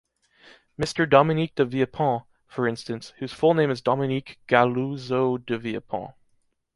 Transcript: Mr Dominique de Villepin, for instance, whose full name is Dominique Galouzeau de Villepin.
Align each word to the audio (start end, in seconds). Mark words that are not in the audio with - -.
Mr 0.79 1.07
Dominique 1.07 1.53
de 1.53 1.63
Villepin, 1.63 2.23
for 2.47 2.67
instance, 2.67 3.13
whose 3.19 3.31
full 3.33 3.53
name 3.53 3.69
is 3.69 3.81
Dominique 3.81 4.39
Galouzeau 4.47 5.37
de 5.37 5.59
Villepin. 5.59 6.07